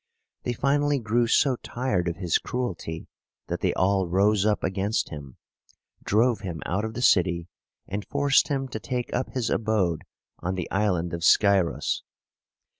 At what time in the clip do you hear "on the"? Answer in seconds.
10.39-10.67